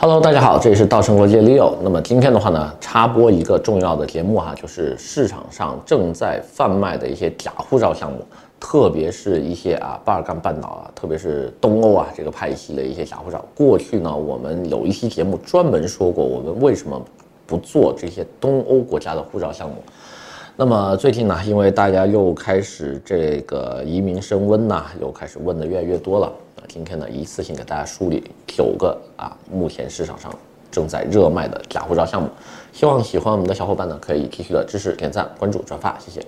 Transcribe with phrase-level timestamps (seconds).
[0.00, 1.74] Hello，大家好，这里是稻盛国际 Leo。
[1.82, 8.24] 那么今天的话呢，插播一个重要的节目哈，就是市场上正在贩卖的一些假护照项目，
[8.60, 13.44] 特别是一些啊巴尔干半岛啊，特别是东欧啊这个派系的一些假护照。
[13.56, 17.02] 过去呢，我们有一期节目专门说过，我们为什么
[17.44, 19.74] 不做这些东欧国家的护照项目。
[20.60, 26.32] 那么最近呢，因为大家又开始这个移民升温呢，又开始问的越来越多了。
[26.56, 30.34] 那今天呢，一次性给大家梳理九个啊，目前市场上
[30.68, 32.28] 正在热卖的假护照项目。
[32.72, 36.26] 希望喜欢我们的小伙伴呢，可以继续的支持、点赞、关注、转发，谢谢。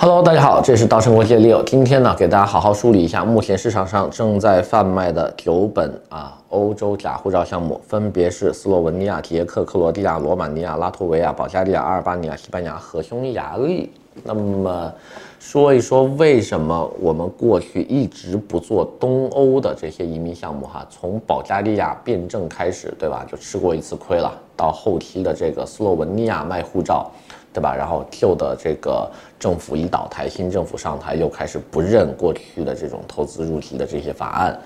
[0.00, 1.60] Hello，大家好，这是稻盛国际 Leo。
[1.64, 13.90] 今天呢，给大家好好梳理一下目前市场上正在贩卖的九本啊欧洲假护照项目，分别是斯洛文尼亚、捷克、克罗地亚、罗马尼亚、拉脱维亚、保加利亚、阿尔巴尼亚、西班牙和匈牙利。
[14.22, 14.92] 那么。
[15.40, 20.84] 说一说为什么我们过去一直不做东欧的这些移民项目哈？
[20.90, 23.24] 从保加利亚变证开始，对吧？
[23.30, 24.32] 就吃过一次亏了。
[24.56, 27.08] 到后期的这个斯洛文尼亚卖护照，
[27.52, 27.74] 对吧？
[27.74, 34.58] 然后旧的这个政府一倒台，新政府上台，又开始不认过去的这种投资入籍的这些法案。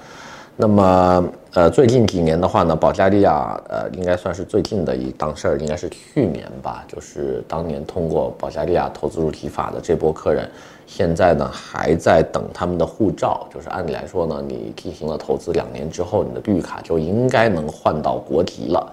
[0.54, 10.46] 那么，呃，最近几年的话呢，保加利亚，呃，应该算是最近的一档事儿，应该是去年吧，就是当年通过保加利亚投资入籍法的这波客人，
[10.86, 13.46] 现在呢还在等他们的护照。
[13.52, 18.92] 就是按理来说呢，你进行了投资两年之后，你的绿卡就应该能换到国籍了。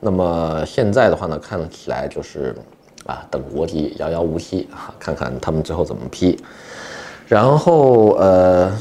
[0.00, 2.52] 那么现在的话呢，看起来就是
[3.06, 6.38] 啊，等国籍遥遥无期啊，看看他们最后怎么批。
[7.26, 8.72] 然后，呃。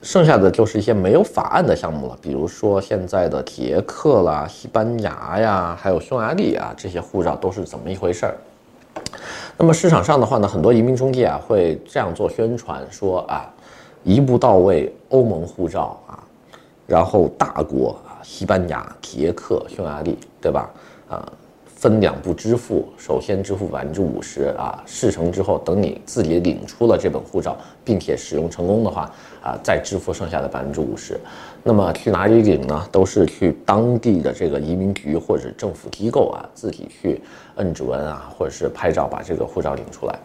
[0.00, 8.36] 剩下的就是一些没有法案的项目了，比如说现在的捷克啦、西班牙呀，还有匈牙利啊，这些护照都是怎么一回事儿？
[9.56, 13.52] 那么市场上的话呢，很多移民中介啊会这样做宣传，说啊，
[14.04, 16.22] 一步到位欧盟护照啊，
[16.86, 20.70] 然后大国啊，西班牙、捷克、匈牙利，对吧？
[21.08, 21.32] 啊。
[21.78, 29.08] 分两步支付，首先支付百分之五十啊，事成之后，等你自己领出了这本护照，并且使用成功的话
[29.40, 31.16] 啊，再支付剩下的百分之五十。
[31.62, 32.84] 那么去哪里领呢？
[32.90, 37.22] 都是去当地的这个移民局或者政府机构啊，自己去
[37.58, 40.18] 摁指纹啊，或者是拍照把这个护照领出来。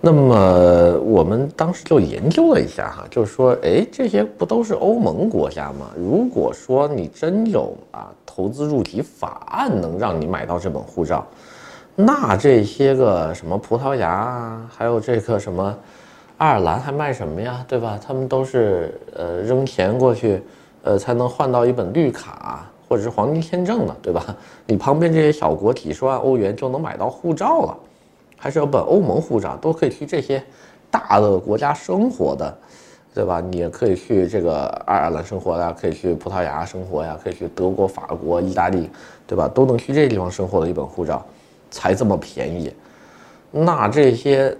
[0.00, 5.90] 那么我们当时就研究了一下哈，就是说，哎，这些不都是欧盟国家吗？
[5.96, 11.26] 如果说你真有啊投资入籍法案能让你买到这本护照，
[11.96, 15.76] 那这些个什么葡萄牙啊，还有这个什么
[16.36, 17.98] 爱尔兰还卖什么呀，对吧？
[18.00, 20.40] 他们都是呃扔钱过去，
[20.84, 24.24] 呃才能换到一本绿卡或者是黄金签证呢，对吧？
[24.66, 27.76] 你旁边这些小国几十万欧元就能买到护照了。
[28.36, 30.42] 还是有本欧盟护照，都可以去这些
[30.90, 32.56] 大的国家生活的，
[33.12, 33.40] 对吧？
[33.40, 38.88] 你也可以去这个爱尔兰生活呀，可以去葡萄牙生活呀，可以去德国、法国、意大利，
[39.26, 39.48] 对吧？
[39.48, 41.24] 都能去这些地方生活的一本护照，
[41.70, 42.72] 才这么便宜。
[43.50, 44.56] 那这些。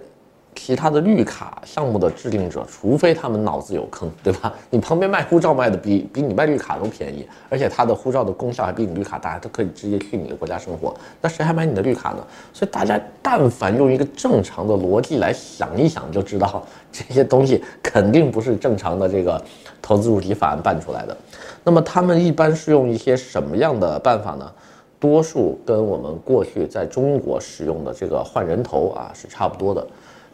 [0.61, 4.53] 其他的绿卡项目的制定者，除非他们脑子有坑，对吧？
[4.69, 12.17] 你旁边卖护照卖的比比你卖绿卡都便宜，而且他的护照的功效还比你绿卡大，他可以直接去你的国家生活，那谁还买你的绿卡呢？
[12.51, 19.41] 所以大家但凡用一个正常的逻辑来想一想，就知道这些东西肯定不是正常的这个
[19.81, 21.15] 投资入籍法案办出来的。
[21.63, 24.51] 那么他们一般是用一些什么样的办法呢？
[24.99, 29.87] 多数跟我们过去在中国使用的这个换人头啊是差不多的。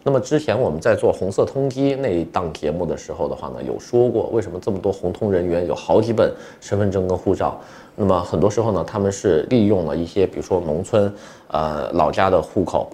[0.07, 7.59] 那么之前我们在做红色通缉那一档节目的时候的话呢，有说过为什么这么多红通人员有好几本身份证跟护照。
[7.95, 11.11] 那么很多时候呢，他们是利用了一些，比如说农村，
[11.47, 12.91] 呃，老家的户口，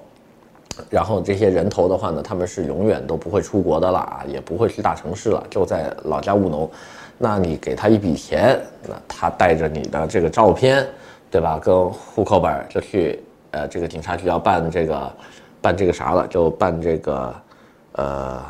[0.90, 6.72] 然后这些人头的话呢，他们是永远都不会出国的了啊，也不会去大城市了，就在老家务农。
[7.18, 8.58] 那你给他一笔钱，
[8.88, 10.88] 那他带着你的这个照片，
[11.30, 11.60] 对吧？
[11.62, 15.12] 跟户口本就去，呃，这个警察局要办这个。
[15.62, 17.36] 办这个啥了，就办这个，
[17.94, 18.44] 呃，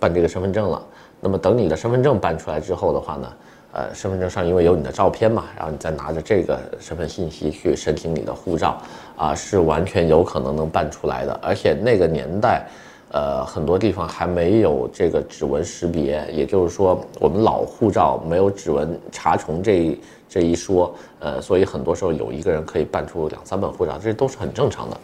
[0.00, 0.82] 办这个身份证了。
[1.20, 3.32] 那么等你的身份证办出来之后的话呢，
[3.72, 8.80] 呃，身份证上因为有你的照片嘛，然后你再拿着这个身份信息去申请你的护照，
[9.16, 11.38] 啊，是完全有可能能办出来的。
[11.42, 12.66] 而且那个年代，
[13.10, 19.98] 呃，很多地方还没有这个指纹识别，也就是说，我们老护照没有指纹查重这。
[20.28, 24.96] 这一说，呃，所以很多时候有一个人可以办出两三本护照，这都是很正常的。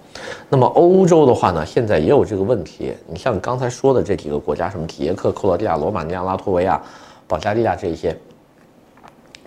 [0.49, 2.93] 那么欧洲的话呢，现在也有这个问题。
[3.07, 6.79] 你像刚才说的这几个国家，什么捷克、克罗地亚、罗马尼亚、拉脱维亚、
[7.29, 8.15] 保加利亚这些，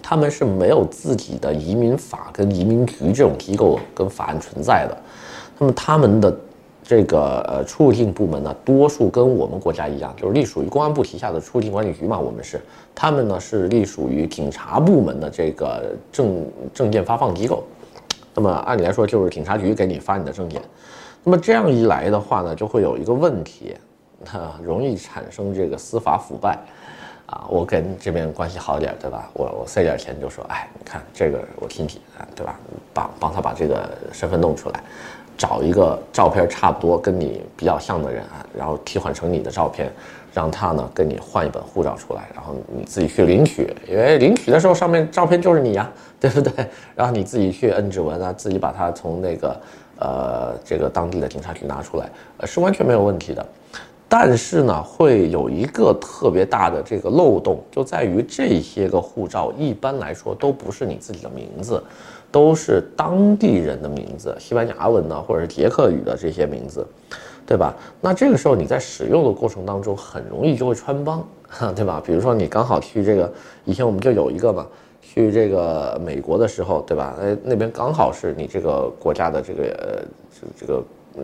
[0.02, 4.98] 他们是没有自己的移民法跟移民局这种机构跟法案存在的。
[5.60, 6.36] 那么他们的
[6.88, 12.20] 这个呃出入境部门呢，多数跟我们国家一样，就是隶属于公安部旗下的出入境管理局嘛。
[12.20, 12.62] 我们是，
[12.94, 17.64] 他们呢是隶属于警察部门的这个证证件发放机构。
[18.36, 20.62] 那么按理来说，就是警察局给你发你的证件。
[21.24, 23.76] 那么这样一来的话呢，就会有一个问题，
[24.32, 26.60] 那 容易产生这个司法腐败。
[27.26, 29.28] 啊，我跟这边关系好点，对吧？
[29.34, 32.00] 我我塞点钱就说，哎，你看这个我听听，
[32.36, 32.60] 对吧？
[32.94, 34.84] 帮帮他把这个身份弄出来，
[35.38, 39.92] 找一个照片差不多跟你比较像的人啊，然后替换成你的照片，
[40.34, 46.52] 让他呢跟你换一本护照出来，然后你自己去领取，因为领取的时候上面照片就是你呀， 对不对？
[46.96, 49.62] 然后你自己去摁指纹啊，自己把它从那个
[50.00, 53.46] 呃这个当地的警察局拿出来，呃，是完全没有问题的。
[54.08, 61.84] 但是呢，会有一个特别大的这个漏洞，就在于这些个护照一般来说都不是你自己的名字，
[62.36, 66.86] 都是当地人的名字，西班牙文的或者是捷克语的这些名字，
[67.48, 67.74] 对吧？
[68.02, 71.26] 那这个时候你在使用的过程当中，很容易就会穿帮，
[71.74, 72.04] 对吧？
[72.06, 73.32] 比如说你刚好去这个，
[73.64, 74.68] 以前我们就有一个嘛，
[75.02, 77.16] 去这个美国的时候，对吧？
[77.22, 80.84] 哎，那边刚好是你这个国家的这个呃，这这个
[81.16, 81.24] 嗯。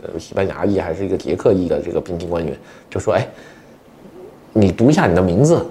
[0.00, 2.56] 呃，西班牙裔还是一个捷克裔的这个边境官员
[2.88, 3.28] 就说：“哎，
[4.52, 5.66] 你读一下你的名字，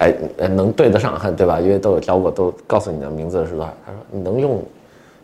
[0.00, 0.12] 哎，
[0.48, 1.60] 能对得上，对吧？
[1.60, 4.62] 因为都有教过，都告诉你的名字是吧？”他说：“你能用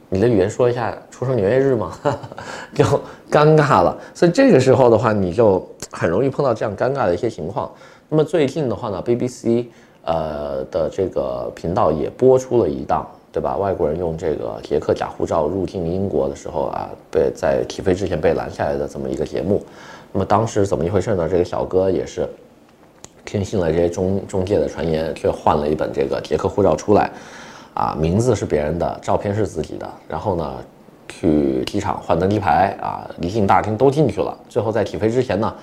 [0.09, 1.93] 你的语言说一下出生年月日吗？”
[2.75, 2.85] 就
[3.31, 3.97] 尴尬了。
[4.15, 7.71] 所以这个时候的话，你就很容易碰到这样尴尬的一些情况。
[8.09, 9.67] 那么最近的话呢，BBC
[10.05, 13.07] 呃的这个频道也播出了一档。
[13.33, 13.59] 对吧？
[13.59, 19.63] 外国人用这个捷克假护照入境英国的时候啊，被在起飞之前被拦下来的这么一个节目。
[20.11, 21.29] 那么当时怎么一回事呢？
[21.29, 22.27] 这个小哥也是
[23.27, 27.11] 听信了这些中中介的传言，却换了一本这个捷克护照出来，
[27.75, 29.87] 啊，名字是别人的，照片是自己的。
[30.09, 30.55] 然后呢，
[31.09, 34.35] 去机场换登机牌啊，离境大厅都进去了。
[34.49, 35.55] 最后在起飞之前呢，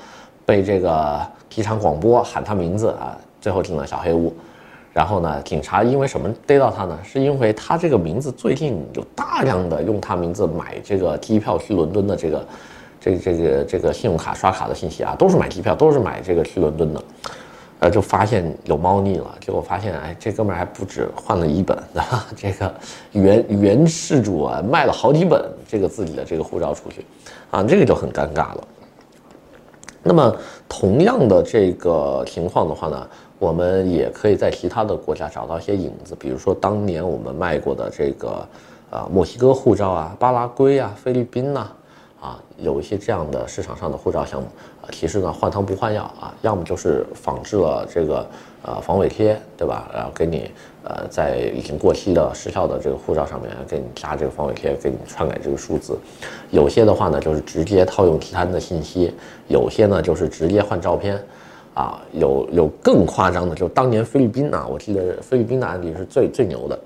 [0.45, 1.19] 被这个
[1.49, 4.31] 机场广播喊他名字啊，最后进了小黑屋。
[4.91, 6.95] 然后呢，警察因为什么逮到他呢？
[7.03, 12.45] 是因为他这个名字最近有大量的用他名字买这个机票去伦敦的这个，
[13.01, 17.03] 这个、这个这个信用卡刷卡的信息啊，都是买机票，都是买这个去伦敦的，
[17.83, 19.35] 呃，就发现有猫腻了。
[19.41, 22.25] 结果发现，哎，这哥们还不止换了一本，啊？
[22.33, 22.73] 这个
[23.11, 27.05] 原原事主啊，卖了好几本这个自己的这个护照出去，
[27.51, 28.63] 啊，这个就很尴尬了。
[30.01, 30.33] 那么
[30.69, 33.07] 同样的这个情况的话呢？
[33.39, 38.47] 我们也可以在其他的国家找到一些影子，比如说当年我们卖过的这个，
[38.89, 41.75] 呃，墨西哥护照啊、巴拉圭啊、菲律宾呐，啊，
[42.23, 44.47] 啊有一些这样的市场上的护照项目，
[44.81, 48.25] 啊，其实呢换汤不换药啊，要么就是仿制了这个
[48.61, 49.89] 呃防伪贴，对吧？
[49.93, 50.49] 然后给你
[50.85, 55.99] 呃在已经过期的失效的这个护照上面给你加这个防伪贴，给你篡改这个数字，
[56.49, 59.13] 有些的话呢就是直接套用其他的信息，
[59.49, 61.21] 有些呢就是直接换照片。
[61.75, 66.79] 啊，有有更夸张的，就是当年菲律宾啊，我记得菲律宾的案例是最最牛的。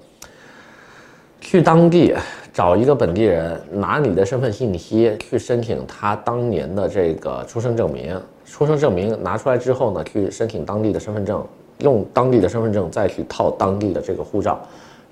[1.39, 2.13] 去当地
[2.53, 11.45] 找一个本地人，拿你的身份信息去申请他当年的这个出生证明，出生证明拿出来之后呢，去申请当地的身份证，
[11.79, 14.59] 用当地的身份证再去套当地的这个护照，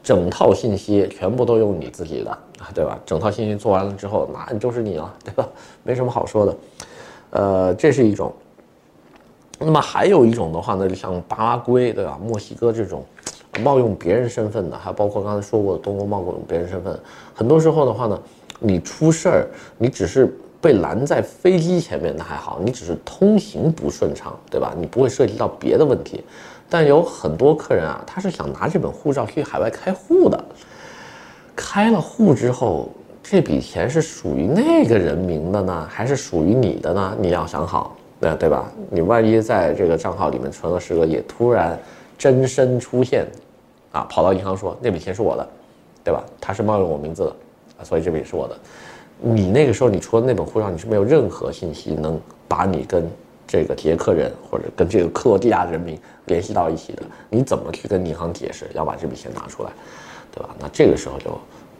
[0.04, 3.00] 整套信息全部都用你自己的啊，对吧？
[3.06, 5.48] 整套信息做完了之后，那就是你了，对吧？
[5.84, 6.56] 没什么好说的。
[7.30, 8.34] 呃，这是一种。
[9.58, 13.06] 那么还有一种的话呢，就像巴拉圭对吧，墨西哥这种
[13.62, 16.98] 冒用别人身份的，还包括刚才说过的东欧冒用别人身份，
[17.34, 18.20] 很多时候的话呢，
[18.60, 24.74] 你出事儿，你只是被拦在飞机前面，那还好，你只是通行不顺畅，对吧？
[24.78, 26.24] 你不会涉及到别的问题。
[26.70, 30.44] 但有很多客人啊，他是想拿这本护照去海外开户的，
[31.56, 32.90] 开了户之后，
[33.22, 37.16] 这笔钱是属于那个人名的呢，还是属于你的呢？
[37.20, 37.96] 你要想好。
[38.18, 38.72] 那对吧？
[38.90, 41.78] 你万一在这个账号里面存了十个亿，突然
[42.18, 43.28] 真身出现，
[43.96, 45.48] 啊，跑到银行说那笔钱是我的，
[46.04, 46.22] 对吧？
[46.42, 47.30] 他是冒用我名字的，
[47.80, 48.58] 啊，所以这笔是我的。
[49.22, 53.10] 你那个时候，你除了那本护照，你是没有任何信息能把你跟
[53.48, 57.04] 这个捷克人或者跟这个克罗地亚人民联系到一起的。
[57.30, 59.70] 你怎么去跟银行解释要把这笔钱拿出来，
[60.32, 60.50] 对吧？
[60.60, 61.32] 那这个时候就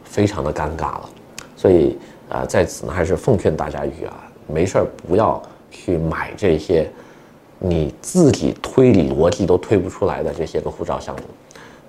[0.02, 1.10] 非常的尴尬了。
[1.56, 4.14] 所以啊，在此呢，还是奉劝大家一句啊，
[4.46, 5.40] 没事儿不要。
[5.68, 6.88] 去买这些，
[7.58, 11.22] 你自己推理逻辑都推不出来的这些个护照项目。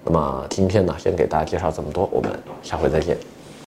[0.09, 2.31] 那么今天呢，先给大家介绍这么多，我们
[2.63, 3.17] 下回再见。